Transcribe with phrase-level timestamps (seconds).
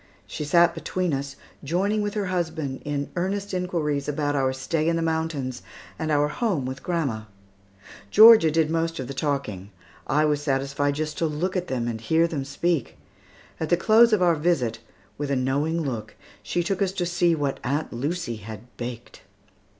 [0.25, 4.95] She sat between us, joining with her husband in earnest inquiries about our stay in
[4.95, 5.61] the mountains
[5.99, 7.25] and our home with grandma.
[8.09, 9.69] Georgia did most of the talking.
[10.07, 12.97] I was satisfied just to look at them and hear them speak.
[13.59, 14.79] At the close of our visit,
[15.19, 19.21] with a knowing look, she took us to see what Aunt Lucy had baked.